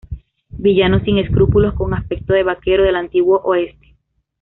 [0.57, 3.93] Villano sin escrúpulos con aspecto de vaquero del antiguo oeste.